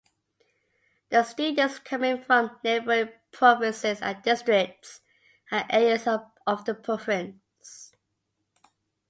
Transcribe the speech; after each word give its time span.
The 1.11 1.21
students 1.21 1.77
coming 1.77 2.23
from 2.23 2.57
neighboring 2.63 3.09
provinces 3.31 4.01
and 4.01 4.19
districts 4.23 5.01
and 5.51 5.63
areas 5.69 6.07
of 6.07 6.65
the 6.65 6.73
province. 6.73 7.95